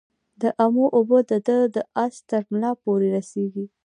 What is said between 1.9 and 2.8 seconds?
آس ترملا